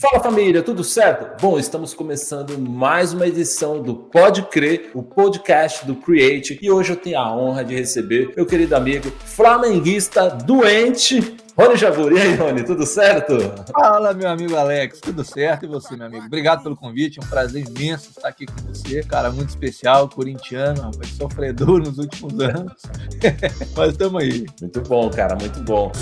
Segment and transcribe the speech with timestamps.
[0.00, 1.40] Fala família, tudo certo?
[1.40, 6.92] Bom, estamos começando mais uma edição do Pode Crer, o podcast do Create, e hoje
[6.92, 12.16] eu tenho a honra de receber meu querido amigo flamenguista doente, Rony Javuri.
[12.16, 13.36] E aí, Rony, tudo certo?
[13.70, 15.66] Fala, meu amigo Alex, tudo certo?
[15.66, 16.24] E você, meu amigo?
[16.24, 19.02] Obrigado pelo convite, é um prazer imenso estar aqui com você.
[19.02, 22.80] Cara, muito especial, corintiano, rapaz, sofredor nos últimos anos.
[23.76, 24.46] Mas estamos aí.
[24.60, 25.92] Muito bom, cara, muito bom.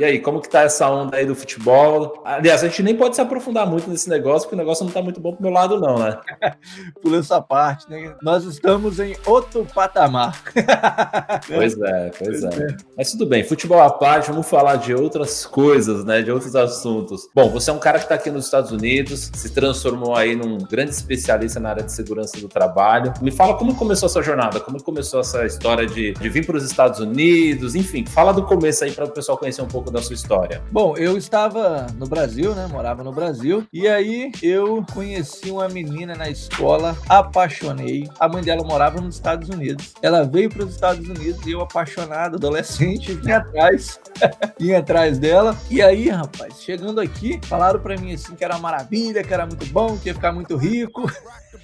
[0.00, 2.22] E aí, como que tá essa onda aí do futebol?
[2.24, 5.02] Aliás, a gente nem pode se aprofundar muito nesse negócio, porque o negócio não tá
[5.02, 6.18] muito bom pro meu lado, não, né?
[7.02, 8.14] Pulando essa parte, né?
[8.22, 10.42] Nós estamos em outro patamar.
[11.46, 12.48] pois é, pois é.
[12.48, 12.76] é.
[12.96, 16.22] Mas tudo bem, futebol à parte, vamos falar de outras coisas, né?
[16.22, 17.28] De outros assuntos.
[17.34, 20.56] Bom, você é um cara que tá aqui nos Estados Unidos, se transformou aí num
[20.56, 23.12] grande especialista na área de segurança do trabalho.
[23.20, 26.64] Me fala como começou essa jornada, como começou essa história de, de vir para os
[26.64, 30.00] Estados Unidos, enfim, fala do começo aí para o pessoal conhecer um pouco pouco da
[30.00, 30.62] sua história.
[30.70, 32.66] Bom, eu estava no Brasil, né?
[32.66, 33.66] Morava no Brasil.
[33.72, 38.08] E aí eu conheci uma menina na escola, apaixonei.
[38.18, 39.92] A mãe dela morava nos Estados Unidos.
[40.00, 44.00] Ela veio para os Estados Unidos e eu, apaixonado, adolescente, vim atrás.
[44.58, 45.56] vim atrás dela.
[45.68, 49.66] E aí, rapaz, chegando aqui, falaram para mim assim que era maravilha, que era muito
[49.66, 51.10] bom, que ia ficar muito rico.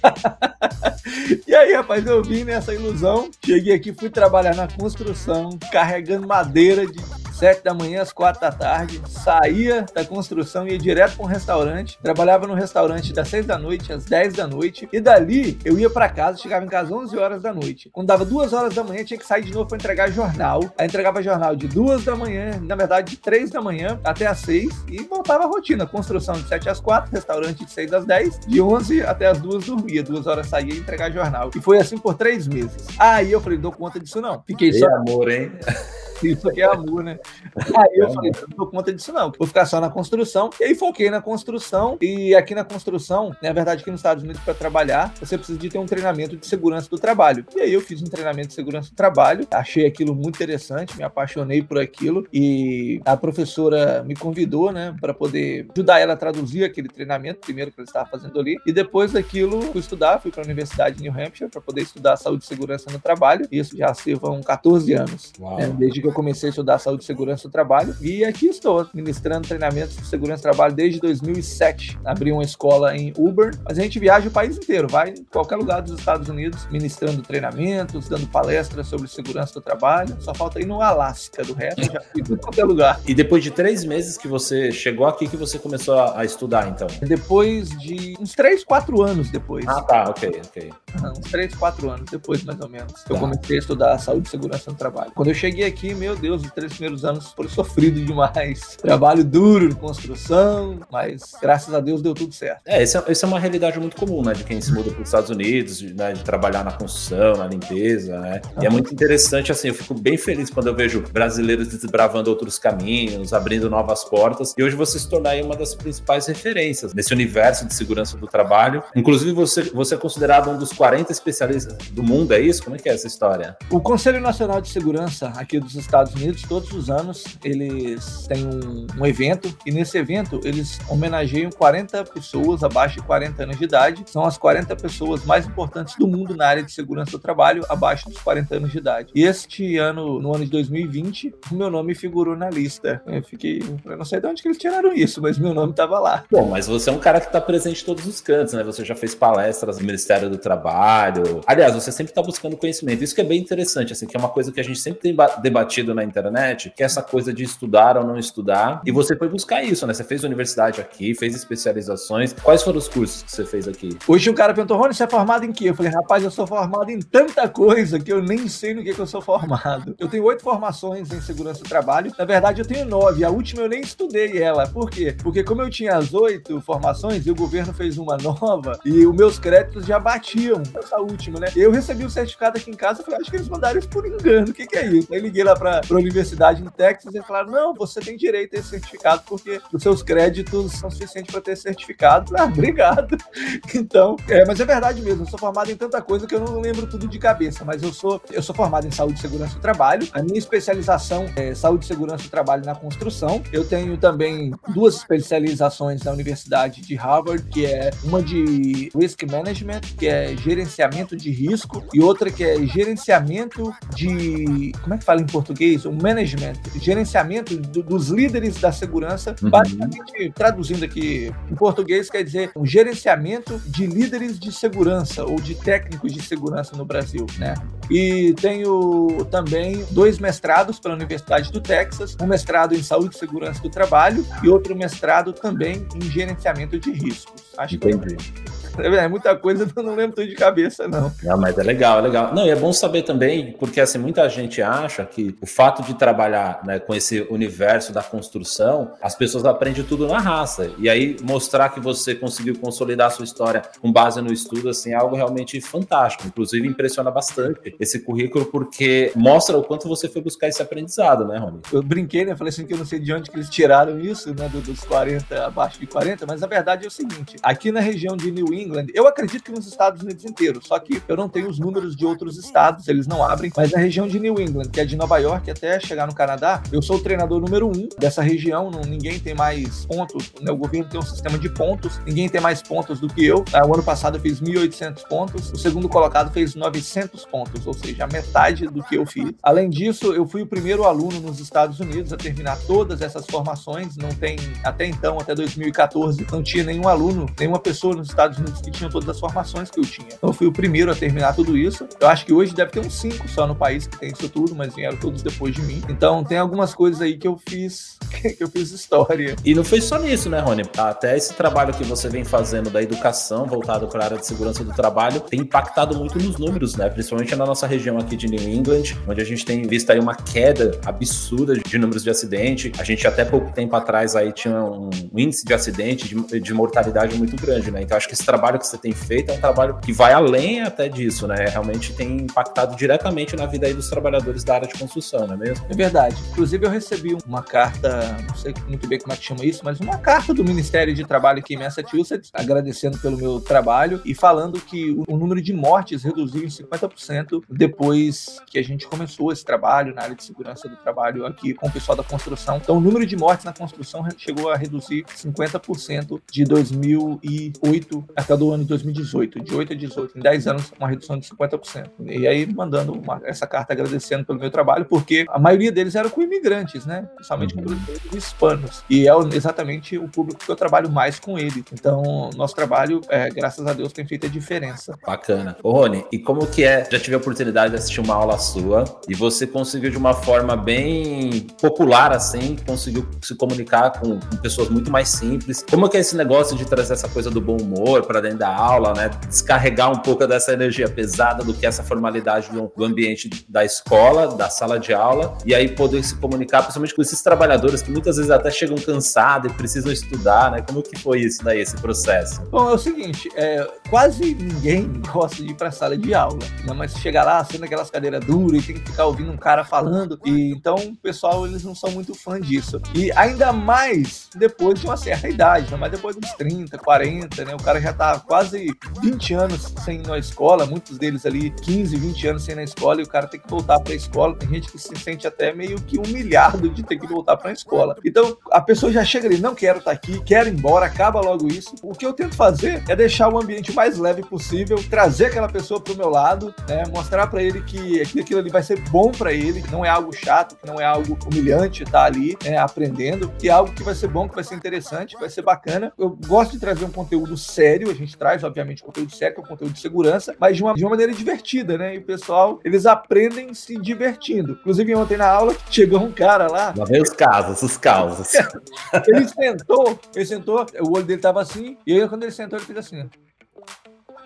[1.47, 3.29] e aí, rapaz, eu vim nessa ilusão.
[3.43, 6.99] Cheguei aqui, fui trabalhar na construção, carregando madeira de
[7.37, 11.27] sete da manhã às quatro da tarde, saía da construção e ia direto para um
[11.27, 11.99] restaurante.
[12.01, 14.89] Trabalhava no restaurante das seis da noite às dez da noite.
[14.91, 17.89] E dali eu ia para casa, chegava em casa às onze horas da noite.
[17.91, 20.61] Quando dava duas horas da manhã, tinha que sair de novo para entregar jornal.
[20.77, 24.39] Aí entregava jornal de duas da manhã, na verdade de três da manhã até às
[24.39, 25.85] seis e voltava a rotina.
[25.85, 29.65] Construção de sete às quatro, restaurante de seis às dez, de onze até as duas
[29.65, 30.03] dormia.
[30.03, 31.51] Duas horas saía e entregar jornal.
[31.55, 32.87] E foi assim por três meses.
[32.97, 34.43] Aí eu falei, dou conta disso não.
[34.45, 34.87] Fiquei só.
[34.87, 35.51] amor, hein?
[36.23, 37.19] Isso aqui é amor, né?
[37.55, 40.49] Aí eu falei, não dou conta disso não, vou ficar só na construção.
[40.59, 41.97] E aí foquei na construção.
[42.01, 45.69] E aqui na construção, na verdade, aqui nos Estados Unidos, para trabalhar, você precisa de
[45.69, 47.45] ter um treinamento de segurança do trabalho.
[47.55, 51.03] E aí eu fiz um treinamento de segurança do trabalho, achei aquilo muito interessante, me
[51.03, 52.27] apaixonei por aquilo.
[52.31, 57.71] E a professora me convidou, né, para poder ajudar ela a traduzir aquele treinamento, primeiro
[57.71, 58.57] que ela estava fazendo ali.
[58.65, 62.17] E depois daquilo, fui estudar, fui para a Universidade de New Hampshire para poder estudar
[62.17, 63.47] saúde e segurança no trabalho.
[63.51, 67.03] Isso já se vão 14 anos, né, desde que que eu comecei a estudar saúde
[67.03, 67.95] e segurança do trabalho.
[68.01, 71.99] E aqui estou, ministrando treinamentos de segurança do trabalho desde 2007.
[72.05, 75.57] Abri uma escola em Uber, mas a gente viaja o país inteiro, vai em qualquer
[75.57, 80.15] lugar dos Estados Unidos, ministrando treinamentos, dando palestras sobre segurança do trabalho.
[80.19, 82.99] Só falta ir no Alasca, do resto já fui em qualquer lugar.
[83.05, 86.87] E depois de três meses que você chegou aqui, que você começou a, estudar, então?
[87.01, 89.65] Depois de uns três, quatro anos depois.
[89.67, 90.73] Ah, tá, ok, ok.
[91.17, 92.91] uns três, quatro anos depois, mais ou menos.
[92.91, 93.13] Tá.
[93.13, 95.11] Eu comecei a estudar saúde e segurança no trabalho.
[95.15, 98.77] Quando eu cheguei aqui, meu Deus, os três primeiros anos foram sofridos demais.
[98.81, 102.61] Trabalho duro, construção, mas graças a Deus deu tudo certo.
[102.65, 104.33] É, essa é, é uma realidade muito comum, né?
[104.33, 107.47] De quem se muda para os Estados Unidos, de, né, de, trabalhar na construção, na
[107.47, 108.41] limpeza, né?
[108.61, 112.59] E é muito interessante, assim, eu fico bem feliz quando eu vejo brasileiros desbravando outros
[112.59, 114.53] caminhos, abrindo novas portas.
[114.57, 118.83] E hoje você se tornar uma das principais referências nesse universo de segurança do trabalho.
[118.95, 122.63] Inclusive, você, você é considerado um dos 40 especialistas do mundo, é isso?
[122.63, 123.57] Como é que é essa história?
[123.69, 128.87] O Conselho Nacional de Segurança aqui dos Estados Unidos, todos os anos, eles têm um,
[128.99, 134.03] um, evento e nesse evento eles homenageiam 40 pessoas abaixo de 40 anos de idade.
[134.05, 138.09] São as 40 pessoas mais importantes do mundo na área de segurança do trabalho abaixo
[138.09, 139.11] dos 40 anos de idade.
[139.15, 143.01] E este ano, no ano de 2020, o meu nome figurou na lista.
[143.07, 145.99] Eu fiquei, eu não sei de onde que eles tiraram isso, mas meu nome estava
[145.99, 146.25] lá.
[146.29, 148.63] Bom, mas você é um cara que está presente em todos os cantos, né?
[148.63, 151.41] Você já fez palestras no Ministério do Trabalho.
[151.47, 153.03] Aliás, você sempre está buscando conhecimento.
[153.03, 155.15] Isso que é bem interessante, assim, que é uma coisa que a gente sempre tem
[155.41, 158.81] debatido na internet, que é essa coisa de estudar ou não estudar.
[158.85, 159.93] E você foi buscar isso, né?
[159.93, 162.33] Você fez universidade aqui, fez especializações.
[162.33, 163.97] Quais foram os cursos que você fez aqui?
[164.07, 165.69] Hoje o cara perguntou, Rony, você é formado em quê?
[165.69, 168.93] Eu falei, rapaz, eu sou formado em tanta coisa que eu nem sei no que,
[168.93, 169.95] que eu sou formado.
[169.99, 172.11] Eu tenho oito formações em segurança do trabalho.
[172.17, 173.23] Na verdade, eu tenho nove.
[173.23, 174.67] A última eu nem estudei ela.
[174.67, 175.15] Por quê?
[175.21, 179.15] Porque como eu tinha as oito formações e o governo fez uma nova e os
[179.15, 181.47] meus créditos já batiam essa última, né?
[181.55, 184.05] Eu recebi o certificado aqui em casa e falei, acho que eles mandaram isso por
[184.05, 184.49] engano.
[184.49, 185.13] O que, que é isso?
[185.13, 185.55] Aí liguei lá
[185.87, 189.61] para a universidade em Texas e falaram: não, você tem direito a esse certificado porque
[189.73, 192.33] os seus créditos são suficientes para ter certificado.
[192.37, 193.17] Ah, obrigado.
[193.73, 195.23] Então, é, mas é verdade mesmo.
[195.23, 197.93] Eu sou formado em tanta coisa que eu não lembro tudo de cabeça, mas eu
[197.93, 200.07] sou, eu sou formado em saúde e segurança do trabalho.
[200.13, 203.41] A minha especialização é saúde e segurança do trabalho na construção.
[203.51, 209.81] Eu tenho também duas especializações na Universidade de Harvard, que é uma de risk management,
[209.97, 214.71] que é gerenciamento de risco, e outra que é gerenciamento de.
[214.81, 215.56] Como é que fala em português?
[215.57, 219.49] Português, o management, gerenciamento do, dos líderes da segurança, uhum.
[219.49, 225.55] basicamente traduzindo aqui em português quer dizer um gerenciamento de líderes de segurança ou de
[225.55, 227.55] técnicos de segurança no Brasil, né?
[227.89, 233.61] E tenho também dois mestrados pela Universidade do Texas, um mestrado em saúde e segurança
[233.61, 237.41] do trabalho e outro mestrado também em gerenciamento de riscos.
[237.57, 238.15] Acho Entendi.
[238.15, 241.11] que é muita coisa eu não lembro tudo de cabeça, não.
[241.23, 242.33] Não, mas é legal, é legal.
[242.33, 245.93] Não, e é bom saber também, porque assim, muita gente acha que o fato de
[245.93, 250.71] trabalhar né, com esse universo da construção, as pessoas aprendem tudo na raça.
[250.77, 254.91] E aí mostrar que você conseguiu consolidar a sua história com base no estudo, assim,
[254.91, 256.27] é algo realmente fantástico.
[256.27, 261.37] Inclusive, impressiona bastante esse currículo, porque mostra o quanto você foi buscar esse aprendizado, né,
[261.37, 261.59] Rony?
[261.71, 262.35] Eu brinquei, né?
[262.35, 264.49] Falei assim que eu não sei de onde que eles tiraram isso, né?
[264.49, 268.31] Dos 40 abaixo de 40, mas a verdade é o seguinte: aqui na região de
[268.31, 268.87] New England, England.
[268.93, 272.05] Eu acredito que nos Estados Unidos inteiros, só que eu não tenho os números de
[272.05, 275.17] outros estados, eles não abrem, mas na região de New England, que é de Nova
[275.17, 279.19] York até chegar no Canadá, eu sou o treinador número um dessa região, não, ninguém
[279.19, 280.51] tem mais pontos, né?
[280.51, 283.43] o governo tem um sistema de pontos, ninguém tem mais pontos do que eu.
[283.53, 287.73] Ah, o ano passado eu fiz 1.800 pontos, o segundo colocado fez 900 pontos, ou
[287.73, 289.31] seja, a metade do que eu fiz.
[289.41, 293.95] Além disso, eu fui o primeiro aluno nos Estados Unidos a terminar todas essas formações,
[293.95, 298.56] não tem, até então, até 2014, não tinha nenhum aluno, nenhuma pessoa nos Estados Unidos
[298.61, 300.07] que tinham todas as formações que eu tinha.
[300.07, 301.87] Então eu fui o primeiro a terminar tudo isso.
[301.99, 304.55] Eu acho que hoje deve ter uns cinco só no país que tem isso tudo,
[304.55, 305.81] mas vieram todos depois de mim.
[305.89, 307.97] Então tem algumas coisas aí que eu fiz,
[308.37, 309.35] que eu fiz história.
[309.43, 310.63] E não foi só nisso, né, Rony?
[310.77, 314.63] Até esse trabalho que você vem fazendo da educação voltado para a área de segurança
[314.63, 316.89] do trabalho tem impactado muito nos números, né?
[316.89, 320.15] Principalmente na nossa região aqui de New England, onde a gente tem visto aí uma
[320.15, 322.71] queda absurda de números de acidente.
[322.77, 327.15] A gente até pouco tempo atrás aí tinha um índice de acidente, de, de mortalidade
[327.17, 327.81] muito grande, né?
[327.81, 330.61] Então acho que esse trabalho que você tem feito é um trabalho que vai além
[330.61, 331.47] até disso, né?
[331.49, 335.37] Realmente tem impactado diretamente na vida aí dos trabalhadores da área de construção, não é
[335.37, 335.65] mesmo?
[335.69, 336.15] É verdade.
[336.31, 339.79] Inclusive, eu recebi uma carta, não sei muito bem como é que chama isso, mas
[339.79, 344.61] uma carta do Ministério de Trabalho aqui em Massachusetts, agradecendo pelo meu trabalho e falando
[344.61, 349.93] que o número de mortes reduziu em 50% depois que a gente começou esse trabalho
[349.93, 352.57] na área de segurança do trabalho aqui com o pessoal da construção.
[352.57, 358.53] Então, o número de mortes na construção chegou a reduzir 50% de 2008 até o
[358.53, 361.89] ano de 2018, de 8 a 18, em 10 anos, uma redução de 50%.
[362.05, 366.09] E aí, mandando uma, essa carta agradecendo pelo meu trabalho, porque a maioria deles eram
[366.09, 367.07] com imigrantes, né?
[367.15, 367.77] Principalmente com uhum.
[368.13, 368.83] hispanos.
[368.89, 371.63] E é exatamente o público que eu trabalho mais com ele.
[371.71, 374.97] Então, nosso trabalho, é, graças a Deus, tem feito a diferença.
[375.05, 375.57] Bacana.
[375.63, 376.87] Ô, Rony, e como que é?
[376.89, 380.55] Já tive a oportunidade de assistir uma aula sua e você conseguiu, de uma forma
[380.55, 385.63] bem popular, assim, conseguiu se comunicar com, com pessoas muito mais simples.
[385.69, 388.53] Como que é esse negócio de trazer essa coisa do bom humor para dentro da
[388.53, 389.09] aula, né?
[389.27, 394.35] Descarregar um pouco dessa energia pesada do que essa formalidade do, do ambiente da escola,
[394.35, 398.17] da sala de aula, e aí poder se comunicar, principalmente com esses trabalhadores que muitas
[398.17, 400.61] vezes até chegam cansados e precisam estudar, né?
[400.61, 402.41] Como que foi isso daí, esse processo?
[402.49, 406.39] Bom, é o seguinte, é, quase ninguém gosta de ir para a sala de aula,
[406.65, 406.73] né?
[406.73, 410.19] mas chegar lá, sendo aquelas cadeiras duras e tem que ficar ouvindo um cara falando,
[410.25, 412.81] e então o pessoal, eles não são muito fã disso.
[412.93, 415.77] E ainda mais depois de uma certa idade, né?
[415.77, 417.55] mas depois dos 30, 40, né?
[417.55, 421.49] O cara já tá quase quase 20 anos sem ir na escola, muitos deles ali
[421.49, 423.95] 15, 20 anos sem ir na escola, e o cara tem que voltar para a
[423.95, 424.35] escola.
[424.35, 427.53] Tem gente que se sente até meio que humilhado de ter que voltar para a
[427.53, 427.95] escola.
[428.05, 431.19] Então a pessoa já chega ali, não quero estar tá aqui, quero ir embora, acaba
[431.19, 431.75] logo isso.
[431.83, 435.79] O que eu tento fazer é deixar o ambiente mais leve possível, trazer aquela pessoa
[435.79, 439.33] para o meu lado, né, mostrar para ele que aquilo ali vai ser bom para
[439.33, 442.57] ele, que não é algo chato, que não é algo humilhante estar tá ali né,
[442.57, 445.41] aprendendo, que é algo que vai ser bom, que vai ser interessante, que vai ser
[445.41, 445.91] bacana.
[445.97, 449.79] Eu gosto de trazer um conteúdo sério, gente traz obviamente, conteúdo sério, é conteúdo de
[449.79, 451.95] segurança, mas de uma, de uma maneira divertida, né?
[451.95, 454.53] E o pessoal, eles aprendem se divertindo.
[454.53, 456.73] Inclusive, ontem na aula, chegou um cara lá.
[456.75, 458.33] Lá vem os casos, os causos.
[459.07, 462.65] ele sentou, ele sentou, o olho dele tava assim, e aí quando ele sentou, ele
[462.65, 463.27] fez assim, ó.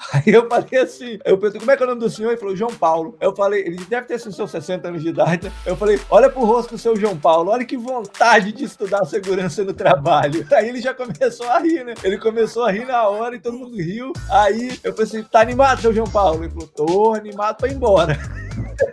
[0.14, 2.30] Aí eu falei assim, eu perguntei, como é que é o nome do senhor?
[2.32, 3.16] Ele falou, João Paulo.
[3.20, 5.52] Eu falei, ele deve ter seus 60 anos de idade.
[5.66, 9.64] Eu falei, olha pro rosto do seu João Paulo, olha que vontade de estudar segurança
[9.64, 10.46] no trabalho.
[10.52, 11.94] Aí ele já começou a rir, né?
[12.04, 14.12] Ele começou a rir na hora e todo mundo riu.
[14.30, 16.44] Aí eu falei assim, tá animado, seu João Paulo?
[16.44, 18.18] Ele falou, tô animado pra ir embora.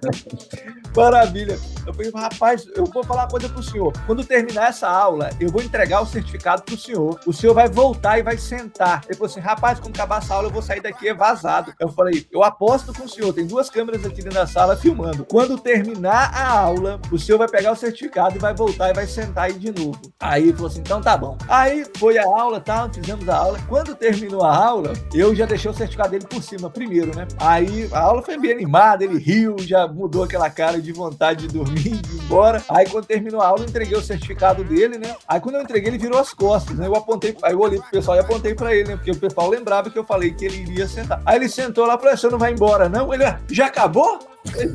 [0.95, 1.59] Maravilha.
[1.89, 3.93] Eu falei, rapaz, eu vou falar uma coisa pro senhor.
[4.07, 7.19] Quando terminar essa aula, eu vou entregar o certificado pro senhor.
[7.27, 9.03] O senhor vai voltar e vai sentar.
[9.07, 11.73] Ele falou assim, rapaz, quando acabar essa aula, eu vou sair daqui vazado.
[11.81, 15.25] Eu falei, eu aposto com o senhor, tem duas câmeras aqui dentro da sala filmando.
[15.25, 19.07] Quando terminar a aula, o senhor vai pegar o certificado e vai voltar e vai
[19.07, 19.99] sentar aí de novo.
[20.21, 21.39] Aí ele falou assim, então tá bom.
[21.49, 22.91] Aí foi a aula, tá?
[22.93, 23.59] Fizemos a aula.
[23.67, 27.27] Quando terminou a aula, eu já deixei o certificado dele por cima primeiro, né?
[27.39, 31.55] Aí a aula foi bem animada, ele riu, já mudou aquela cara de vontade de
[31.55, 32.63] dormir mim, embora.
[32.69, 35.17] Aí quando terminou a aula, eu entreguei o certificado dele, né?
[35.27, 36.87] Aí quando eu entreguei, ele virou as costas, né?
[36.87, 38.97] Eu apontei, aí eu olhei pro pessoal e apontei pra ele, né?
[38.97, 41.23] Porque o pessoal lembrava que eu falei que ele iria sentar.
[41.25, 43.13] Aí ele sentou lá e falou: você não vai embora, não?
[43.13, 44.19] Ele, ah, já acabou?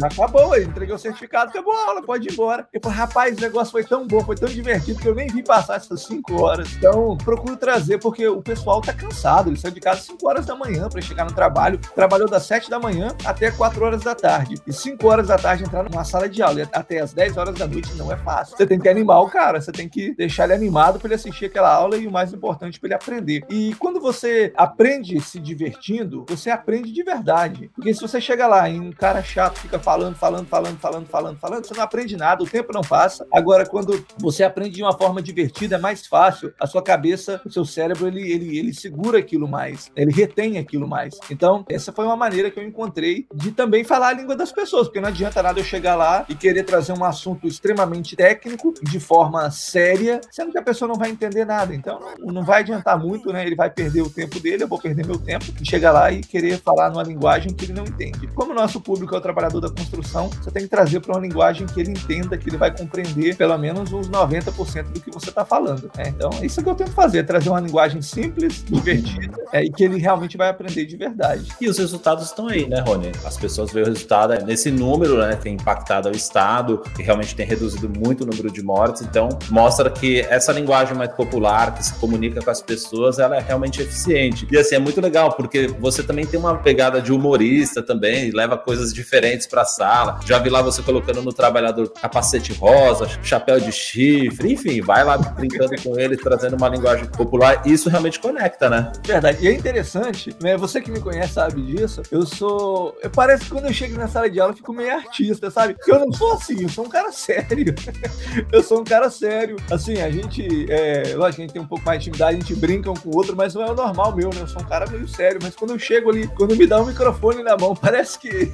[0.04, 2.68] Acabou, ele entregou o certificado, acabou a aula, pode ir embora.
[2.72, 5.44] Eu falei, rapaz, o negócio foi tão bom, foi tão divertido que eu nem vi
[5.44, 6.74] passar essas cinco horas.
[6.74, 9.50] Então, procuro trazer, porque o pessoal tá cansado.
[9.50, 11.80] Ele saiu de casa às 5 horas da manhã para chegar no trabalho.
[11.96, 14.56] Trabalhou das 7 da manhã até 4 horas da tarde.
[14.66, 16.62] E 5 horas da tarde entrar numa sala de aula.
[16.62, 18.58] E até as 10 horas da noite não é fácil.
[18.58, 21.46] Você tem que animar o cara, você tem que deixar ele animado para ele assistir
[21.46, 23.44] aquela aula e o mais importante, para ele aprender.
[23.50, 27.72] E quando você aprende se divertindo, você aprende de verdade.
[27.76, 31.40] Porque se você chega lá e um cara chato fica falando, falando, falando, falando, falando,
[31.40, 33.26] falando, você não aprende nada, o tempo não passa.
[33.32, 36.54] Agora, quando você aprende de uma forma divertida, é mais fácil.
[36.60, 40.86] A sua cabeça, o seu cérebro, ele, ele, ele segura aquilo mais, ele retém aquilo
[40.86, 41.18] mais.
[41.32, 44.88] Então, essa foi uma maneira que eu encontrei de também falar a língua das pessoas,
[44.88, 49.00] porque não adianta nada eu chegar lá e querer trazer um assunto extremamente técnico, de
[49.00, 51.74] forma séria, sendo que a pessoa não vai entender nada.
[51.74, 53.46] Então, não vai adiantar muito, né?
[53.46, 56.20] Ele vai perder o tempo dele, eu vou perder meu tempo, e chegar lá e
[56.20, 58.28] querer falar numa linguagem que ele não entende.
[58.36, 61.22] Como o nosso público é o trabalhador da construção, você tem que trazer para uma
[61.22, 65.30] linguagem que ele entenda, que ele vai compreender pelo menos uns 90% do que você
[65.30, 65.92] está falando.
[65.96, 66.06] Né?
[66.08, 69.84] Então, é isso que eu tento fazer, trazer uma linguagem simples, divertida, é, e que
[69.84, 71.52] ele realmente vai aprender de verdade.
[71.60, 73.12] E os resultados estão aí, né, Rony?
[73.26, 77.46] As pessoas veem o resultado nesse número, né, tem impactado o Estado, que realmente tem
[77.46, 81.94] reduzido muito o número de mortes, então mostra que essa linguagem mais popular, que se
[81.96, 84.48] comunica com as pessoas, ela é realmente eficiente.
[84.50, 88.58] E assim, é muito legal, porque você também tem uma pegada de humorista também, leva
[88.58, 90.20] coisas diferentes para a sala.
[90.26, 95.18] Já vi lá você colocando no trabalhador capacete rosa, chapéu de chifre, enfim, vai lá
[95.18, 97.62] brincando com ele, trazendo uma linguagem popular.
[97.66, 98.92] Isso realmente conecta, né?
[99.06, 99.44] Verdade.
[99.44, 100.56] E é interessante, né?
[100.58, 102.02] Você que me conhece sabe disso.
[102.12, 102.96] Eu sou.
[103.14, 105.74] Parece que quando eu chego na sala de aula, eu fico meio artista, sabe?
[105.74, 107.74] Porque eu não sou assim, eu sou um cara sério.
[108.52, 109.58] eu sou um cara sério.
[109.72, 110.72] Assim, a gente.
[110.72, 111.16] É...
[111.16, 113.16] Lógico, a gente tem um pouco mais de intimidade, a gente brinca um com o
[113.18, 114.42] outro, mas não é o normal meu, né?
[114.42, 115.40] Eu sou um cara meio sério.
[115.42, 118.52] Mas quando eu chego ali, quando me dá um microfone na mão, parece que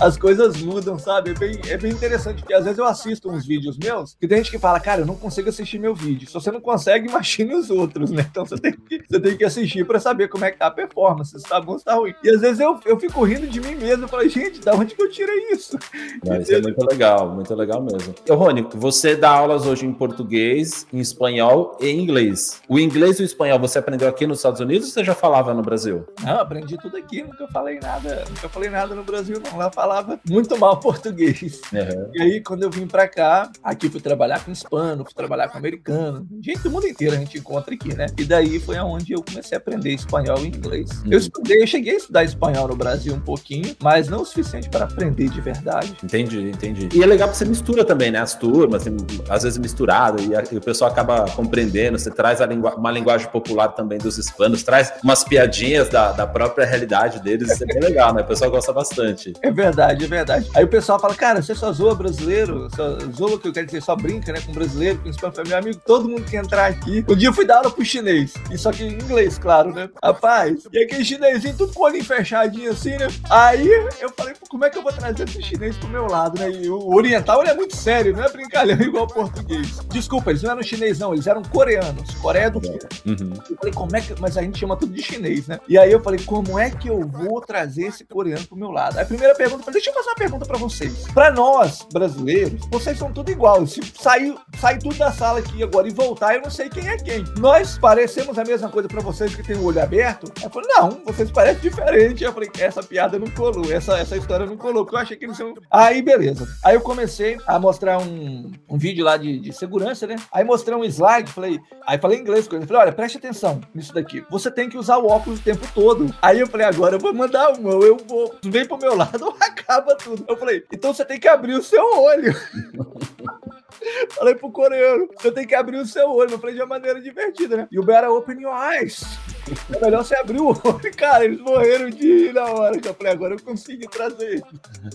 [0.00, 1.30] as coisas mudam, sabe?
[1.30, 4.38] É bem, é bem interessante, porque às vezes eu assisto uns vídeos meus que tem
[4.38, 6.26] gente que fala, cara, eu não consigo assistir meu vídeo.
[6.26, 8.26] Se você não consegue, imagine os outros, né?
[8.30, 10.70] Então você tem que, você tem que assistir para saber como é que tá a
[10.70, 12.14] performance, se tá bom, se tá ruim.
[12.24, 14.04] E às vezes eu, eu fico rindo de mim mesmo.
[14.04, 15.78] Eu falo, gente, da onde que eu tirei isso?
[16.24, 18.14] Não, isso é muito legal, muito legal mesmo.
[18.28, 22.62] Ô, Rony, você dá aulas hoje em português, em espanhol e em inglês.
[22.68, 25.52] O inglês e o espanhol você aprendeu aqui nos Estados Unidos ou você já falava
[25.52, 26.06] no Brasil?
[26.22, 29.58] Não, aprendi tudo aqui, nunca falei nada, nunca falei nada no Brasil, não.
[29.58, 29.89] Lá falava
[30.28, 31.60] muito mal português.
[31.72, 32.10] Uhum.
[32.14, 35.58] E aí, quando eu vim pra cá, aqui fui trabalhar com hispano, fui trabalhar com
[35.58, 38.06] americano, gente do mundo inteiro a gente encontra aqui, né?
[38.18, 40.90] E daí foi aonde eu comecei a aprender espanhol e inglês.
[41.02, 41.12] Uhum.
[41.12, 44.68] Eu estudei, eu cheguei a estudar espanhol no Brasil um pouquinho, mas não o suficiente
[44.68, 45.94] para aprender de verdade.
[46.02, 46.88] Entendi, entendi.
[46.94, 48.20] E é legal que você mistura também, né?
[48.20, 48.84] As turmas,
[49.28, 51.98] às vezes misturado, e, a, e o pessoal acaba compreendendo.
[51.98, 56.66] Você traz lingu uma linguagem popular também dos hispanos, traz umas piadinhas da, da própria
[56.66, 58.22] realidade deles, isso é bem legal, né?
[58.22, 59.32] O pessoal gosta bastante.
[59.42, 60.50] É verdade, é verdade.
[60.54, 63.82] Aí o pessoal fala, cara, você só zoa brasileiro, só zoa que eu quero dizer,
[63.82, 67.04] só brinca, né, com brasileiro, com espanhol, meu amigo, todo mundo quer entrar aqui.
[67.08, 69.88] Um dia eu fui dar aula pro chinês, e só que em inglês, claro, né?
[70.02, 73.08] Rapaz, e aquele chinesinho tudo com o olhinho fechadinho assim, né?
[73.28, 73.68] Aí
[74.00, 76.50] eu falei, como é que eu vou trazer esse chinês pro meu lado, né?
[76.50, 79.78] E o oriental, ele é muito sério, não é brincalhão igual o português.
[79.90, 82.78] Desculpa, eles não eram chinês, não, eles eram coreanos, Coreia do Sul.
[83.06, 83.32] Uhum.
[83.48, 84.20] Eu falei, como é que...
[84.20, 85.60] Mas a gente chama tudo de chinês, né?
[85.68, 88.98] E aí eu falei, como é que eu vou trazer esse coreano pro meu lado?
[88.98, 91.06] Aí a primeira pergunta, eu falei, deixa eu fazer uma pergunta pra vocês.
[91.12, 93.66] Pra nós, brasileiros, vocês são tudo igual.
[93.66, 96.96] Se sair, sair tudo da sala aqui agora e voltar, eu não sei quem é
[96.96, 97.24] quem.
[97.38, 100.32] Nós parecemos a mesma coisa pra vocês que tem o olho aberto?
[100.42, 102.24] Eu falei, não, vocês parecem diferente.
[102.24, 105.24] Eu falei, essa piada não colou, essa, essa história não colou, porque eu achei que
[105.24, 105.54] eles são.
[105.70, 106.48] Aí, beleza.
[106.64, 110.16] Aí eu comecei a mostrar um, um vídeo lá de, de segurança, né?
[110.32, 112.66] Aí mostrei um slide, falei, aí falei em inglês ele.
[112.66, 114.24] Falei, olha, preste atenção nisso daqui.
[114.30, 116.14] Você tem que usar o óculos o tempo todo.
[116.20, 118.34] Aí eu falei, agora eu vou mandar uma, eu vou.
[118.44, 120.24] Vem pro meu lado acaba tudo.
[120.28, 122.34] Eu falei, então você tem que abrir o seu olho.
[124.10, 126.32] Falei pro coreano, você tem que abrir o seu olho.
[126.32, 127.68] Eu falei de uma maneira divertida, né?
[127.70, 129.02] You better open your eyes.
[129.74, 130.80] É melhor você abrir o olho.
[130.96, 132.76] Cara, eles morreram de rir na hora.
[132.76, 134.42] Eu falei, agora eu consigo trazer.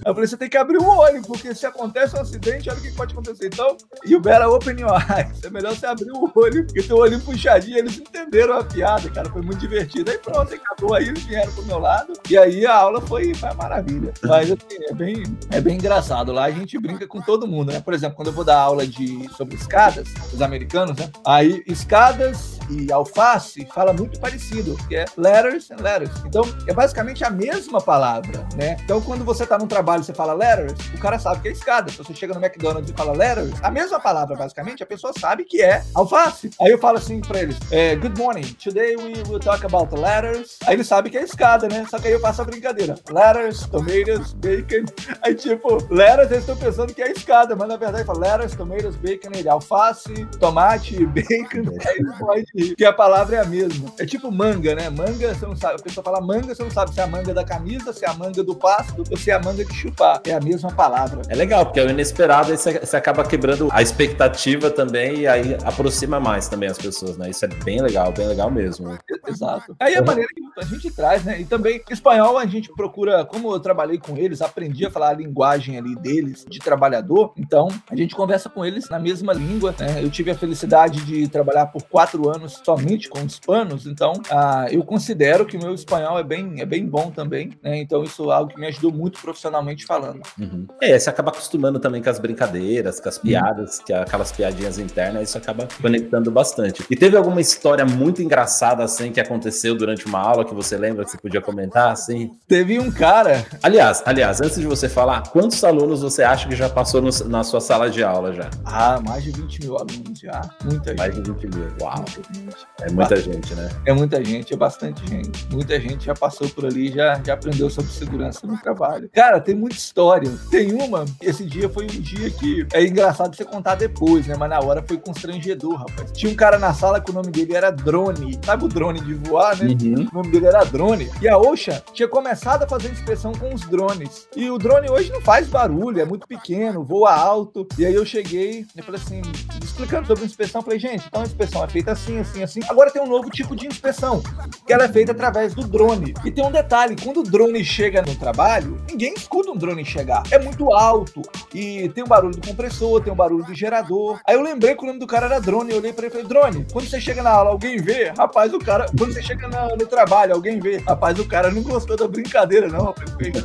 [0.06, 2.82] Eu falei, você tem que abrir o olho, porque se acontece um acidente, olha o
[2.82, 3.48] que pode acontecer.
[3.48, 3.76] Então,
[4.06, 5.44] you better open your eyes.
[5.44, 9.30] É melhor você abrir o olho, porque teu olho puxadinho, eles entenderam a piada, cara.
[9.30, 10.12] Foi muito divertido.
[10.12, 12.14] Aí pronto, acabou aí, eles vieram pro meu lado.
[12.30, 14.14] E aí a aula foi, foi uma maravilha.
[14.24, 16.32] Mas assim, é bem, é bem engraçado.
[16.32, 17.82] Lá a gente brinca com todo mundo, né?
[17.82, 21.10] Por exemplo, quando eu vou dar aula de, sobre escadas, os americanos, né?
[21.26, 26.12] Aí, escadas e alface fala muito parecido, que é letters and letters.
[26.26, 28.78] Então, é basicamente a mesma palavra, né?
[28.84, 31.52] Então, quando você tá num trabalho e você fala letters, o cara sabe que é
[31.52, 31.92] escada.
[31.92, 35.46] Se você chega no McDonald's e fala letters, a mesma palavra, basicamente, a pessoa sabe
[35.46, 36.50] que é alface.
[36.62, 40.58] Aí eu falo assim pra eles, é, good morning, today we will talk about letters.
[40.66, 41.86] Aí eles sabem que é escada, né?
[41.90, 42.96] Só que aí eu faço a brincadeira.
[43.10, 44.86] Letters, tomatoes, bacon.
[45.22, 48.65] Aí, tipo, letters, eles estão pensando que é escada, mas na verdade fala letters, tomatoes,
[48.66, 51.78] bacon, ele alface, tomate, bacon.
[51.88, 53.92] Aí pode que a palavra é a mesma.
[54.00, 54.90] É tipo manga, né?
[54.90, 55.76] Manga, você não sabe.
[55.80, 58.10] A pessoa fala manga, você não sabe se é a manga da camisa, se é
[58.10, 60.22] a manga do pasto ou se é a manga de chupar.
[60.26, 61.22] É a mesma palavra.
[61.28, 65.28] É legal, porque é o inesperado e você, você acaba quebrando a expectativa também e
[65.28, 67.30] aí aproxima mais também as pessoas, né?
[67.30, 68.98] Isso é bem legal, bem legal mesmo.
[69.28, 69.76] Exato.
[69.80, 71.40] Aí a maneira que a gente traz, né?
[71.42, 75.14] E também espanhol a gente procura, como eu trabalhei com eles, aprendi a falar a
[75.14, 80.02] linguagem ali deles de trabalhador, então a gente conversa com eles na mesma língua, né?
[80.02, 84.82] Eu tive a felicidade de trabalhar por quatro anos somente com hispanos, então ah, eu
[84.84, 87.78] considero que o meu espanhol é bem, é bem bom também, né?
[87.78, 90.22] Então isso é algo que me ajudou muito profissionalmente falando.
[90.40, 90.66] Uhum.
[90.82, 94.80] É, você acaba acostumando também com as brincadeiras, com as piadas, que é aquelas piadinhas
[94.80, 96.86] internas, isso acaba conectando bastante.
[96.90, 101.04] E teve alguma história muito engraçada assim que aconteceu durante uma aula que você lembra
[101.04, 102.32] que você podia comentar assim?
[102.48, 103.46] Teve um cara.
[103.62, 107.44] Aliás, aliás, antes de você falar, quantos alunos você acha que já passou no, na
[107.44, 108.45] sua sala de aula já?
[108.64, 110.42] Ah, mais de 20 mil alunos já.
[110.64, 111.28] Muita mais gente.
[111.30, 111.68] Mais de 20 mil.
[111.82, 111.96] Uau.
[111.98, 112.68] Muita gente.
[112.82, 113.70] É muita gente, né?
[113.86, 115.48] É muita gente, é bastante gente.
[115.52, 119.10] Muita gente já passou por ali, já, já aprendeu sobre segurança no trabalho.
[119.14, 120.32] Cara, tem muita história.
[120.50, 124.36] Tem uma, esse dia foi um dia que é engraçado você contar depois, né?
[124.38, 126.12] Mas na hora foi constrangedor, rapaz.
[126.12, 128.40] Tinha um cara na sala que o nome dele era Drone.
[128.44, 129.68] Sabe o drone de voar, né?
[129.68, 130.08] Uhum.
[130.12, 131.10] O nome dele era Drone.
[131.22, 134.28] E a Ocean tinha começado a fazer inspeção com os drones.
[134.36, 137.68] E o drone hoje não faz barulho, é muito pequeno, voa alto.
[137.78, 139.22] E aí eu cheguei e falei assim,
[139.64, 142.60] explicando sobre inspeção, falei, gente, então a inspeção é feita assim, assim, assim.
[142.68, 144.22] Agora tem um novo tipo de inspeção,
[144.66, 146.14] que ela é feita através do drone.
[146.24, 150.24] E tem um detalhe, quando o drone chega no trabalho, ninguém escuta um drone chegar.
[150.32, 151.22] É muito alto
[151.54, 154.20] e tem o barulho do compressor, tem o barulho do gerador.
[154.26, 156.24] Aí eu lembrei que o nome do cara era drone, eu olhei para ele e
[156.24, 158.14] falei, drone, quando você chega na aula, alguém vê?
[158.18, 160.78] Rapaz, o cara, quando você chega no, no trabalho, alguém vê?
[160.78, 162.94] Rapaz, o cara não gostou da brincadeira, não.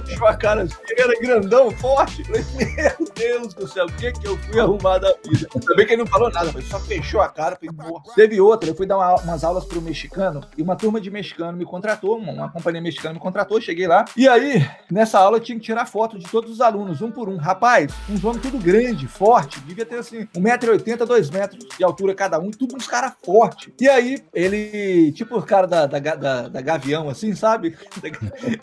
[0.06, 2.20] Fechou a cara, ele era grandão, forte.
[2.20, 5.48] Eu falei, meu Deus do céu, o que que eu fui arrumar da vida?
[5.48, 7.70] Também que ele não falou nada, mas só fechou a cara, falei,
[8.14, 11.56] Teve outra, eu fui dar uma, umas aulas pro mexicano e uma turma de mexicano
[11.56, 14.04] me contratou, uma, uma companhia mexicana me contratou, cheguei lá.
[14.16, 17.28] E aí, nessa aula, eu tinha que tirar foto de todos os alunos, um por
[17.28, 17.36] um.
[17.36, 22.38] Rapaz, uns homens tudo grande, forte, devia ter assim, 1,80m, 2 metros de altura cada
[22.38, 23.72] um, tudo uns caras fortes.
[23.80, 27.76] E aí, ele, tipo o cara da, da, da, da Gavião, assim, sabe?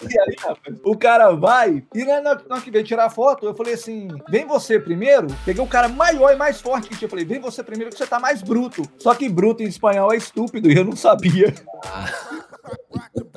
[0.10, 3.74] E aí, rapaz, o cara vai, e na, na que veio tirar foto, eu falei
[3.74, 5.28] assim: vem você primeiro.
[5.46, 7.08] Peguei o cara maior e mais forte que tinha.
[7.08, 8.84] Eu falei: vem você primeiro que você tá mais bruto.
[8.98, 11.54] Só que bruto em espanhol é estúpido, e eu não sabia.
[11.86, 12.06] Ah.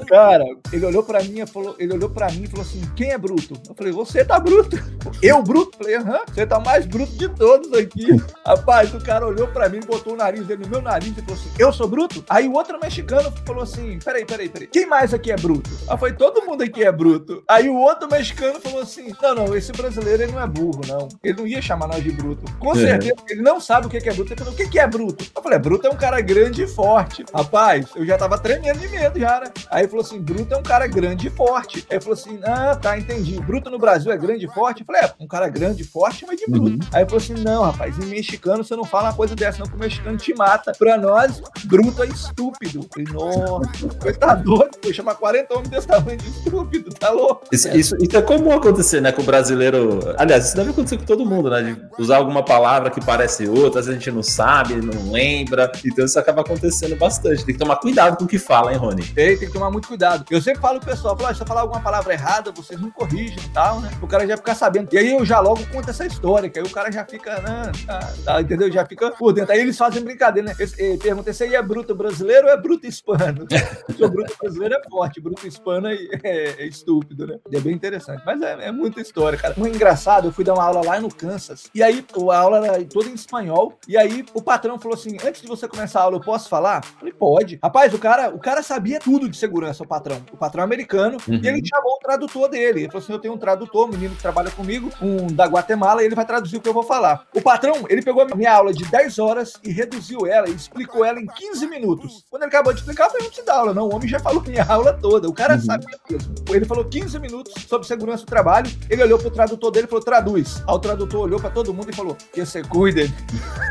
[0.07, 3.12] Cara, ele olhou pra mim e falou, ele olhou para mim e falou assim: quem
[3.12, 3.55] é bruto?
[3.69, 4.77] Eu falei, você tá bruto.
[5.23, 5.77] Eu bruto?
[5.77, 8.09] Falei, aham, você tá mais bruto de todos aqui.
[8.45, 11.35] Rapaz, o cara olhou pra mim, botou o nariz dele no meu nariz e falou
[11.35, 12.25] assim: eu sou bruto?
[12.29, 14.66] Aí o outro mexicano falou assim: peraí, peraí, peraí.
[14.69, 15.71] Quem mais aqui é bruto?
[15.88, 17.43] Aí foi todo mundo aqui é bruto.
[17.49, 21.09] Aí o outro mexicano falou assim: não, não, esse brasileiro ele não é burro, não.
[21.23, 22.45] Ele não ia chamar nós de bruto.
[22.59, 22.77] Com é.
[22.77, 24.33] certeza, ele não sabe o que é bruto.
[24.33, 25.25] Ele falou: o que é bruto?
[25.35, 27.25] Eu falei: é, bruto é um cara grande e forte.
[27.33, 29.50] Rapaz, eu já tava tremendo de medo né?
[29.70, 31.87] Aí falou assim: Bruto é um cara grande e forte.
[31.90, 33.40] Aí falou assim: ah, tá, entendi.
[33.40, 34.80] Bruto no Brasil é grande e forte?
[34.80, 36.70] Eu falei: é, um cara grande e forte, mas de bruto.
[36.70, 36.78] Uhum.
[36.92, 39.74] Aí falou assim: não, rapaz, em mexicano você não fala uma coisa dessa, não, que
[39.74, 40.72] o mexicano te mata.
[40.78, 42.80] Pra nós, bruto é estúpido.
[42.80, 44.78] Eu falei, nossa, você tá doido?
[44.78, 47.46] Pô, chamar 40 homens desse tamanho de estúpido, tá louco?
[47.52, 50.00] Isso, isso, isso, é comum acontecer, né, com o brasileiro.
[50.16, 51.62] Aliás, isso deve acontecer com todo mundo, né?
[51.62, 55.70] De usar alguma palavra que parece outra, às vezes a gente não sabe, não lembra.
[55.85, 57.44] Então isso acaba acontecendo bastante.
[57.44, 59.10] Tem que tomar cuidado com o que fala, hein, Rony?
[59.14, 60.25] Tem, que tomar muito cuidado.
[60.31, 62.90] Eu sempre falo pro pessoal, falo, ah, se eu falar alguma palavra errada, vocês não
[62.90, 63.90] corrigem e tal, né?
[64.03, 64.88] O cara já fica sabendo.
[64.92, 67.73] E aí eu já logo conto essa história, que aí o cara já fica, né,
[67.87, 68.70] tá, tá, entendeu?
[68.70, 69.53] Já fica por dentro.
[69.53, 70.57] Aí eles fazem brincadeira, né?
[70.59, 73.46] Esse, pergunta se aí é bruto brasileiro ou é bruto hispano?
[74.01, 77.38] o bruto brasileiro é forte, bruto hispano é, é, é estúpido, né?
[77.51, 78.23] E é bem interessante.
[78.25, 79.55] Mas é, é, muita história, cara.
[79.57, 82.85] Muito engraçado, eu fui dar uma aula lá no Kansas, e aí a aula era
[82.85, 86.16] toda em espanhol, e aí o patrão falou assim, antes de você começar a aula,
[86.16, 86.85] eu posso falar?
[86.85, 87.59] Eu falei, pode.
[87.62, 90.22] Rapaz, o cara, o cara sabia tudo de segurança, o patrão.
[90.32, 91.40] O patrão americano, uhum.
[91.42, 92.80] e ele chamou o tradutor dele.
[92.80, 96.02] Ele falou assim: Eu tenho um tradutor, um menino que trabalha comigo, um da Guatemala,
[96.02, 97.26] e ele vai traduzir o que eu vou falar.
[97.34, 101.04] O patrão, ele pegou a minha aula de 10 horas e reduziu ela e explicou
[101.04, 102.24] ela em 15 minutos.
[102.30, 103.88] Quando ele acabou de explicar, eu falei: Não te dá aula, não.
[103.88, 105.28] O homem já falou minha aula toda.
[105.28, 105.60] O cara uhum.
[105.60, 106.34] sabia mesmo.
[106.50, 108.70] Ele falou 15 minutos sobre segurança do trabalho.
[108.88, 110.62] Ele olhou pro tradutor dele e falou: Traduz.
[110.66, 113.02] Aí o tradutor olhou para todo mundo e falou: Que você cuida.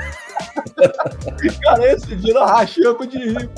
[1.61, 3.49] cara, esse dia rachamos de rir.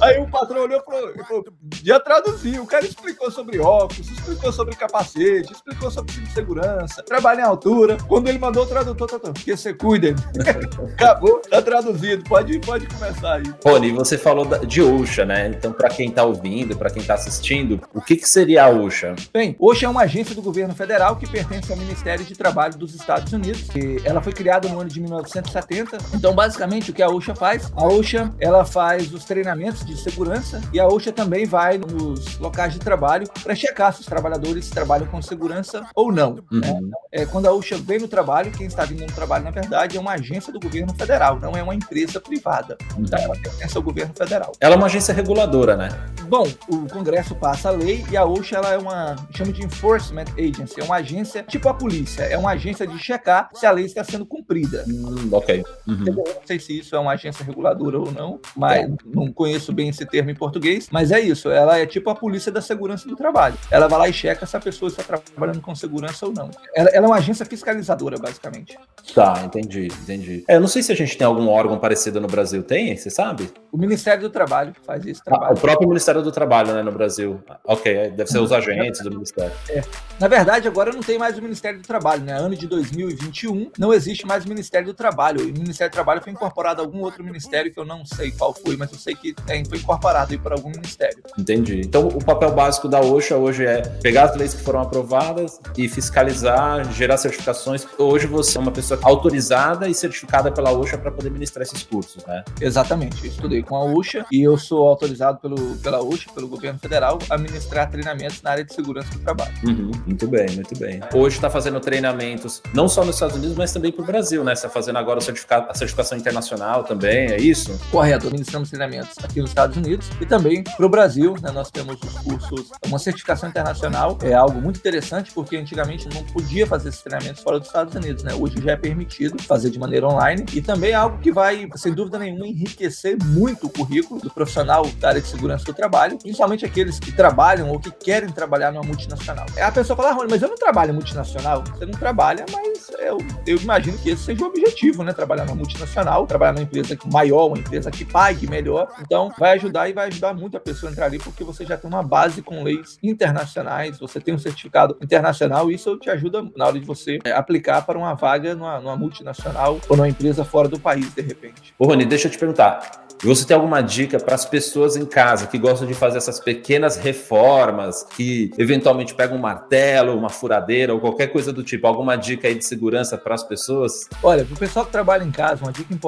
[0.00, 0.84] Aí o patrão olhou e
[1.24, 1.44] falou,
[1.84, 2.60] ia traduzir.
[2.60, 7.96] O cara explicou sobre óculos, explicou sobre capacete, explicou sobre segurança, trabalho em altura.
[8.08, 10.14] Quando ele mandou o tradutor, tá, tá, que você cuida.
[10.94, 12.24] Acabou, tá traduzido.
[12.24, 13.44] Pode, pode começar aí.
[13.64, 15.48] Rony, você falou de OSHA, né?
[15.48, 19.14] Então, para quem tá ouvindo, para quem tá assistindo, o que, que seria a OSHA?
[19.32, 22.94] Bem, OSHA é uma agência do governo federal que pertence ao Ministério de Trabalho dos
[22.94, 23.66] Estados Unidos.
[24.04, 25.98] ela foi criada no ano de 1970.
[26.14, 26.55] Então, basicamente,
[26.88, 27.72] o que a OSHA faz?
[27.76, 32.72] A OSHA, ela faz os treinamentos de segurança e a OSHA também vai nos locais
[32.72, 36.38] de trabalho para checar se os trabalhadores trabalham com segurança ou não.
[36.50, 36.60] Uhum.
[36.60, 36.80] Né?
[37.12, 40.00] É, quando a OSHA vem no trabalho, quem está vindo no trabalho, na verdade, é
[40.00, 42.76] uma agência do governo federal, não é uma empresa privada.
[42.98, 44.52] Então, ela pertence ao governo federal.
[44.60, 45.88] Ela é uma agência reguladora, né?
[46.28, 50.26] Bom, o Congresso passa a lei e a OSHA ela é uma, chama de Enforcement
[50.38, 53.84] Agency, é uma agência tipo a polícia, é uma agência de checar se a lei
[53.84, 54.84] está sendo cumprida.
[54.88, 55.64] Hum, ok.
[55.86, 56.04] Uhum.
[56.46, 58.90] Sei se isso é uma agência reguladora ou não, mas é.
[59.04, 62.52] não conheço bem esse termo em português, mas é isso, ela é tipo a polícia
[62.52, 63.56] da segurança do trabalho.
[63.70, 66.50] Ela vai lá e checa se a pessoa está trabalhando com segurança ou não.
[66.74, 68.78] Ela, ela é uma agência fiscalizadora, basicamente.
[69.14, 70.44] Tá, entendi, entendi.
[70.48, 72.62] É, eu não sei se a gente tem algum órgão parecido no Brasil.
[72.62, 72.96] Tem?
[72.96, 73.50] Você sabe?
[73.72, 75.22] O Ministério do Trabalho faz isso.
[75.26, 77.42] Ah, o próprio Ministério do Trabalho, né, no Brasil.
[77.64, 79.52] Ok, deve ser os agentes do Ministério.
[79.68, 79.82] É.
[80.18, 82.32] Na verdade, agora não tem mais o Ministério do Trabalho, né?
[82.32, 85.42] Ano de 2021 não existe mais o Ministério do Trabalho.
[85.42, 88.54] O Ministério do Trabalho foi incorporado a algum outro ministério que eu não sei qual
[88.54, 91.18] foi, mas eu sei que é, foi incorporado aí por algum ministério.
[91.38, 91.80] Entendi.
[91.80, 95.88] Então, o papel básico da OSHA hoje é pegar as leis que foram aprovadas e
[95.88, 97.86] fiscalizar, gerar certificações.
[97.98, 102.24] Hoje você é uma pessoa autorizada e certificada pela OSHA para poder ministrar esses cursos,
[102.26, 102.44] né?
[102.60, 103.24] Exatamente.
[103.24, 107.18] Eu estudei com a OSHA e eu sou autorizado pelo, pela OSHA, pelo governo federal,
[107.30, 109.52] a ministrar treinamentos na área de segurança do trabalho.
[109.64, 109.90] Uhum.
[110.06, 111.00] Muito bem, muito bem.
[111.14, 114.54] Hoje está fazendo treinamentos não só nos Estados Unidos, mas também para o Brasil, né?
[114.54, 117.78] Você está fazendo agora a certificação internacional também, é isso?
[117.90, 118.30] Correto.
[118.30, 121.50] Ministramos treinamentos aqui nos Estados Unidos e também para o Brasil, né?
[121.52, 126.66] Nós temos os cursos, uma certificação internacional é algo muito interessante porque antigamente não podia
[126.66, 128.34] fazer esses treinamentos fora dos Estados Unidos, né?
[128.34, 131.94] Hoje já é permitido fazer de maneira online e também é algo que vai, sem
[131.94, 136.64] dúvida nenhuma, enriquecer muito o currículo do profissional da área de segurança do trabalho, principalmente
[136.64, 139.46] aqueles que trabalham ou que querem trabalhar numa multinacional.
[139.60, 141.62] A pessoa fala, ah, mas eu não trabalho multinacional.
[141.62, 145.12] Você não trabalha, mas eu, eu imagino que esse seja o objetivo, né?
[145.12, 148.88] Trabalhar numa multinacional, trabalhar numa empresa maior, uma empresa que pague melhor.
[149.00, 151.76] Então, vai ajudar e vai ajudar muito a pessoa a entrar ali, porque você já
[151.76, 156.46] tem uma base com leis internacionais, você tem um certificado internacional, e isso te ajuda
[156.56, 160.44] na hora de você é, aplicar para uma vaga numa, numa multinacional ou numa empresa
[160.44, 161.74] fora do país, de repente.
[161.78, 163.06] Ô, Rony, deixa eu te perguntar.
[163.22, 166.96] Você tem alguma dica para as pessoas em casa que gostam de fazer essas pequenas
[166.96, 171.86] reformas, que eventualmente pegam um martelo, uma furadeira ou qualquer coisa do tipo?
[171.86, 174.08] Alguma dica aí de segurança para as pessoas?
[174.22, 176.05] Olha, para o pessoal que trabalha em casa, uma dica importante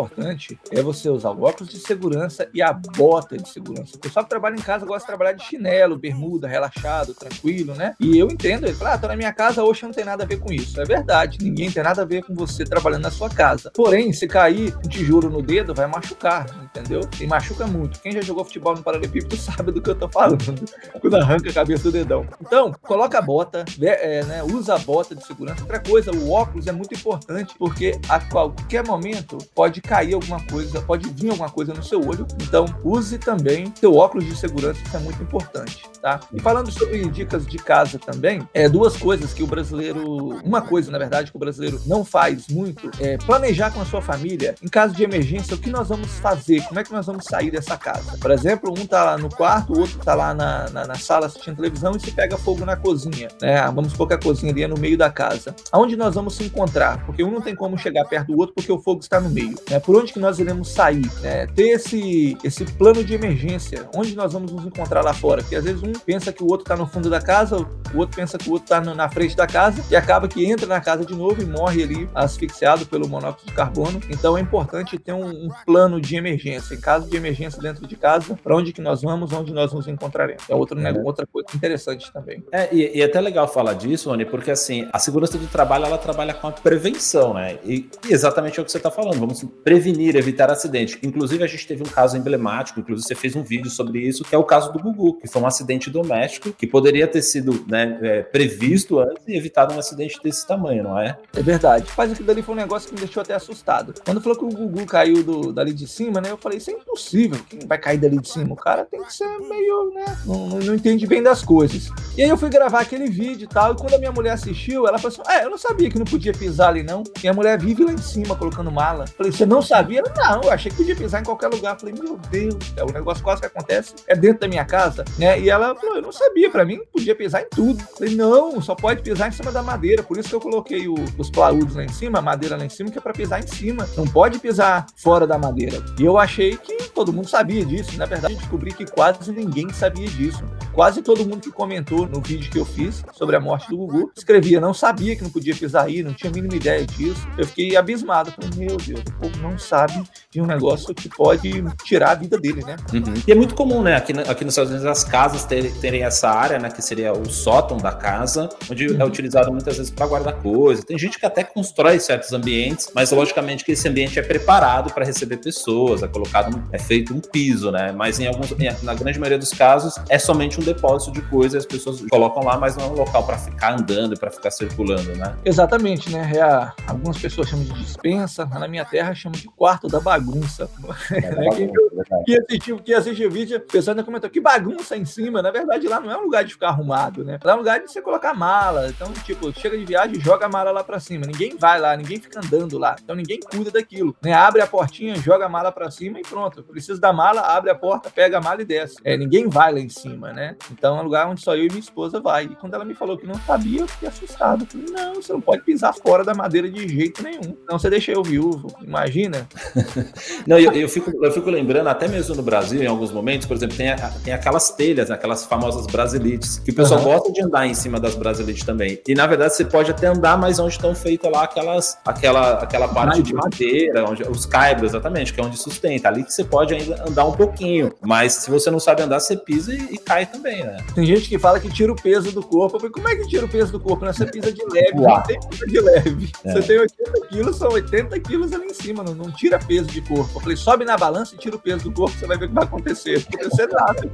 [0.70, 3.96] é você usar o óculos de segurança e a bota de segurança.
[3.96, 7.94] O pessoal que trabalha em casa gosta de trabalhar de chinelo, bermuda, relaxado, tranquilo, né?
[7.98, 10.26] E eu entendo, ele fala, ah, tô na minha casa, hoje não tem nada a
[10.26, 10.80] ver com isso.
[10.80, 13.70] É verdade, ninguém tem nada a ver com você trabalhando na sua casa.
[13.74, 17.00] Porém, se cair um tijolo no dedo, vai machucar, entendeu?
[17.20, 18.00] E machuca muito.
[18.00, 20.38] Quem já jogou futebol no paralelepípedo sabe do que eu tô falando,
[21.00, 22.26] quando arranca a cabeça do dedão.
[22.40, 25.62] Então, coloca a bota, é, né, usa a bota de segurança.
[25.62, 30.80] Outra coisa, o óculos é muito importante, porque a qualquer momento pode cair alguma coisa,
[30.80, 32.26] pode vir alguma coisa no seu olho.
[32.42, 36.20] Então, use também seu óculos de segurança, isso é muito importante, tá?
[36.32, 40.04] E falando sobre dicas de casa também, é duas coisas que o brasileiro,
[40.44, 44.00] uma coisa, na verdade, que o brasileiro não faz muito, é planejar com a sua
[44.00, 47.24] família, em caso de emergência, o que nós vamos fazer, como é que nós vamos
[47.24, 48.16] sair dessa casa.
[48.18, 51.26] Por exemplo, um tá lá no quarto, o outro tá lá na, na, na sala
[51.26, 53.61] assistindo televisão e se pega fogo na cozinha, né?
[53.70, 55.54] Vamos supor que a cozinha ali é no meio da casa.
[55.72, 57.04] Aonde nós vamos se encontrar?
[57.04, 59.56] Porque um não tem como chegar perto do outro porque o fogo está no meio.
[59.70, 59.78] Né?
[59.80, 61.11] Por onde que nós iremos sair?
[61.20, 61.46] Né?
[61.46, 63.88] Ter esse, esse plano de emergência.
[63.94, 65.42] Onde nós vamos nos encontrar lá fora?
[65.42, 68.16] Porque às vezes um pensa que o outro está no fundo da casa, o outro
[68.16, 71.05] pensa que o outro está na frente da casa e acaba que entra na casa
[71.05, 74.01] de novo e morre ali asfixiado pelo monóxido de carbono.
[74.11, 76.74] Então é importante ter um, um plano de emergência.
[76.74, 79.87] Em caso de emergência dentro de casa, para onde que nós vamos, onde nós nos
[79.88, 80.42] encontraremos.
[80.48, 82.44] É outro, né, outra coisa interessante também.
[82.53, 85.87] É, e, e é até legal falar disso, Rony, porque assim, a segurança do trabalho,
[85.87, 87.59] ela trabalha com a prevenção, né?
[87.64, 90.98] E, e exatamente é o que você está falando, vamos prevenir, evitar acidente.
[91.03, 94.35] Inclusive, a gente teve um caso emblemático, inclusive você fez um vídeo sobre isso, que
[94.35, 97.98] é o caso do Gugu, que foi um acidente doméstico que poderia ter sido né,
[98.02, 101.16] é, previsto antes e evitado um acidente desse tamanho, não é?
[101.34, 101.86] É verdade.
[101.96, 103.94] Mas aquilo dali foi um negócio que me deixou até assustado.
[104.04, 106.30] Quando falou que o Gugu caiu do, dali de cima, né?
[106.30, 107.38] Eu falei, isso é impossível.
[107.48, 108.52] Quem vai cair dali de cima?
[108.52, 110.04] O cara tem que ser meio, né?
[110.24, 111.90] Não, não, entende bem das coisas.
[112.16, 113.72] E aí eu fui gravar aquele vídeo e tal.
[113.72, 116.06] E quando a minha mulher assistiu, ela falou assim: É, eu não sabia que não
[116.06, 117.02] podia pisar ali, não.
[117.22, 119.06] E a mulher vive lá em cima colocando mala.
[119.06, 120.00] Falei, você não sabia?
[120.00, 121.78] Ela, não, eu achei que podia pisar em qualquer lugar.
[121.78, 125.38] Falei, meu Deus, o negócio quase que acontece é dentro da minha casa, né?
[125.40, 127.83] E ela falou, eu não sabia, para mim podia pisar em tudo.
[127.96, 130.02] Falei, não, só pode pisar em cima da madeira.
[130.02, 132.68] Por isso que eu coloquei o, os plaúdos lá em cima, a madeira lá em
[132.68, 133.88] cima, que é para pisar em cima.
[133.96, 135.83] Não pode pisar fora da madeira.
[135.98, 137.96] E eu achei que todo mundo sabia disso.
[137.96, 140.44] Na verdade, descobri que quase ninguém sabia disso.
[140.72, 144.12] Quase todo mundo que comentou no vídeo que eu fiz sobre a morte do Gugu
[144.16, 147.26] escrevia, não sabia que não podia pisar aí, não tinha a mínima ideia disso.
[147.37, 148.31] Eu fiquei abismado.
[148.31, 152.38] Falei, meu Deus, o povo não sabe de um negócio que pode tirar a vida
[152.38, 152.76] dele, né?
[152.92, 153.14] Uhum.
[153.26, 153.96] E é muito comum, né?
[153.96, 156.70] Aqui, aqui nos Estados Unidos, as casas terem, terem essa área, né?
[156.70, 159.00] Que seria o sótão da casa, onde é uhum.
[159.00, 160.84] é utilizado muitas vezes para guardar coisas.
[160.84, 165.04] Tem gente que até constrói certos ambientes, mas logicamente que esse ambiente é preparado para
[165.04, 167.92] receber pessoas, é colocado, é feito um piso, né?
[167.92, 168.50] Mas em alguns,
[168.82, 172.44] na grande maioria dos casos, é somente um depósito de coisas e as pessoas colocam
[172.44, 175.34] lá, mas não é um local para ficar andando e para ficar circulando, né?
[175.44, 176.30] Exatamente, né?
[176.34, 180.70] É, algumas pessoas chamam de dispensa, na minha terra chamam de quarto da bagunça.
[181.12, 185.04] É, bagunça que, assistiu, que assistiu o vídeo, o pessoal ainda comentou que bagunça em
[185.04, 185.42] cima.
[185.48, 187.38] Na verdade, lá não é um lugar de ficar arrumado, né?
[187.42, 188.88] Lá é um lugar de você colocar mala.
[188.90, 191.24] Então, tipo, chega de viagem, joga a mala lá para cima.
[191.26, 192.96] Ninguém vai lá, ninguém fica andando lá.
[193.02, 194.14] Então, ninguém cuida daquilo.
[194.22, 194.34] Né?
[194.34, 196.62] Abre a portinha, joga a mala para cima e pronto.
[196.62, 198.96] Precisa da mala, abre a porta, pega a mala e desce.
[199.02, 200.54] É, ninguém vai lá em cima, né?
[200.70, 202.44] Então, é um lugar onde só eu e minha esposa vai.
[202.44, 204.66] E quando ela me falou que não sabia, eu fiquei assustado.
[204.66, 207.56] falei, não, você não pode pisar fora da madeira de jeito nenhum.
[207.66, 208.70] Não, você deixa eu viúvo.
[208.82, 209.48] Imagina.
[210.46, 213.56] não, eu, eu, fico, eu fico lembrando, até mesmo no Brasil, em alguns momentos, por
[213.56, 217.07] exemplo, tem, a, tem aquelas telhas, aquelas famosas brasilites, que o pessoal uhum.
[217.07, 219.01] gosta de andar em cima das brasilites também.
[219.07, 222.88] E na verdade você pode até andar, mas onde estão feitas lá aquelas, aquela, aquela
[222.88, 226.09] parte de madeira, onde, os caibros, exatamente, que é onde sustenta.
[226.09, 227.92] Ali que você pode ainda andar um pouquinho.
[228.01, 230.79] Mas se você não sabe andar, você pisa e, e cai também, né?
[230.94, 232.77] Tem gente que fala que tira o peso do corpo.
[232.77, 234.05] Eu falei, como é que tira o peso do corpo?
[234.05, 234.12] Né?
[234.12, 236.33] Você pisa de leve, não tem pisa de leve.
[236.44, 236.53] É.
[236.53, 240.01] Você tem 80 quilos, são 80 quilos ali em cima, não, não tira peso de
[240.03, 240.31] corpo.
[240.35, 242.48] Eu falei, sobe na balança e tira o peso do corpo, você vai ver o
[242.48, 243.27] que vai acontecer.
[243.33, 244.11] Não acontecer nada.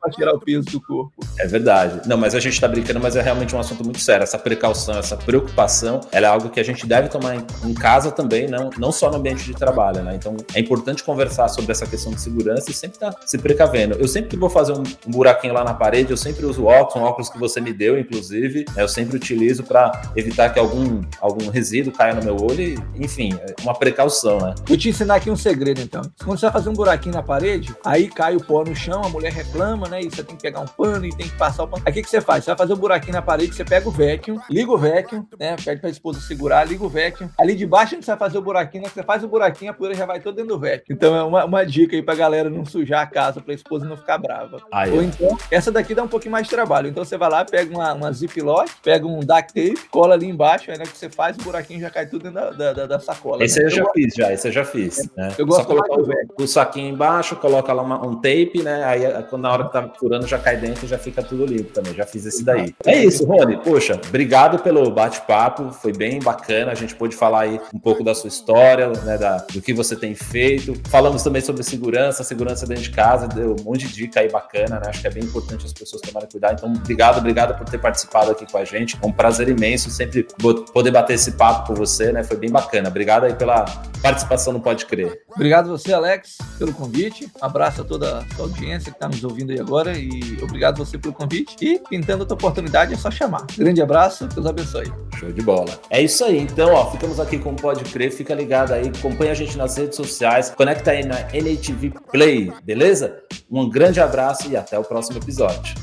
[0.00, 1.12] Para tirar o peso do corpo.
[1.38, 2.08] É verdade.
[2.08, 4.24] Não, mas a gente está brincando, mas é realmente um assunto muito sério.
[4.24, 8.10] Essa precaução, essa preocupação, ela é algo que a gente deve tomar em, em casa
[8.10, 10.14] também, não, não só no ambiente de trabalho, né?
[10.14, 13.94] Então é importante conversar sobre essa questão de segurança e sempre estar tá se precavendo.
[13.94, 17.02] Eu sempre que vou fazer um, um, buraquinho lá na parede, eu sempre uso óculos,
[17.02, 18.82] um óculos que você me deu, inclusive, né?
[18.82, 22.60] eu sempre utilizo para evitar que algum, algum resíduo caia no meu olho.
[22.60, 24.54] E, enfim, é uma precaução, né?
[24.66, 26.02] Vou te ensinar aqui um segredo, então.
[26.24, 29.08] Quando você vai fazer um buraquinho na parede, aí cai o pó no chão, a
[29.08, 30.00] mulher reclama, né?
[30.00, 31.82] E você tem que pegar um pano e tem que passar o pano.
[31.84, 32.44] Aí o que, que você faz?
[32.44, 35.56] Você vai fazer um buraquinho na parede, você pega o vacuum, liga o vacuum, né?
[35.62, 37.28] Pede pra esposa segurar, liga o vacuum.
[37.38, 38.90] Ali de baixo, onde você vai fazer o buraquinho, né?
[38.92, 40.84] você faz o buraquinho, a poeira já vai toda dentro do vacuum.
[40.90, 43.96] Então é uma, uma dica aí pra galera não sujar a casa, pra esposa não
[43.96, 44.62] ficar brava.
[44.72, 46.88] Aí, Ou então, essa daqui dá um pouquinho mais de trabalho.
[46.88, 50.70] Então você vai lá, pega uma, uma ziplock, pega um duct tape, cola ali embaixo,
[50.70, 53.44] aí na que você faz, o buraquinho já cai tudo dentro da, da, da sacola.
[53.44, 53.66] Esse né?
[53.66, 54.98] eu já eu fiz, já, esse eu já fiz.
[54.98, 55.08] É.
[55.16, 55.34] Né?
[55.38, 58.84] Eu gosto Só colocar o, o, saquinho embaixo, coloca lá uma, um tape, né?
[58.84, 61.94] Aí quando na hora que tá furando já cai dentro já fica tudo limpo também.
[61.94, 62.74] Já fiz esse daí.
[62.84, 63.58] É isso, Rony.
[63.58, 66.72] Poxa, obrigado pelo bate-papo, foi bem bacana.
[66.72, 69.18] A gente pôde falar aí um pouco da sua história, né?
[69.18, 70.74] Da, do que você tem feito.
[70.88, 74.80] Falamos também sobre segurança, segurança dentro de casa, deu um monte de dica aí bacana,
[74.80, 74.88] né?
[74.88, 76.54] Acho que é bem importante as pessoas tomarem cuidado.
[76.58, 78.98] Então, obrigado, obrigado por ter participado aqui com a gente.
[79.00, 80.26] É um prazer imenso sempre
[80.72, 82.22] poder bater esse papo com você, né?
[82.22, 82.88] Foi bem bacana.
[82.88, 83.64] Obrigado aí pela
[84.02, 85.22] participação no Pode Crer.
[85.34, 87.30] Obrigado você, Alex, pelo convite.
[87.40, 90.98] Abraço a toda a sua audiência que está nos ouvindo aí agora e obrigado você
[90.98, 91.56] pelo convite.
[91.60, 93.46] E pintando outra oportunidade é só chamar.
[93.56, 94.92] Grande abraço, Deus abençoe.
[95.18, 95.78] Show de bola.
[95.90, 96.38] É isso aí.
[96.38, 98.10] Então, ó, ficamos aqui com o Pode Crer.
[98.10, 103.18] Fica ligado aí, acompanha a gente nas redes sociais, conecta aí na NHV Play, beleza?
[103.50, 105.74] Um grande abraço e até o próximo episódio.